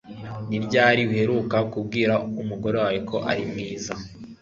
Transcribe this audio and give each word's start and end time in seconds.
ni 0.49 0.57
ryari 0.65 1.01
uheruka 1.09 1.57
kubwira 1.71 2.13
umugore 2.41 2.75
wawe 2.83 2.99
ko 3.09 3.17
ari 3.31 3.43
mwiza 3.51 3.93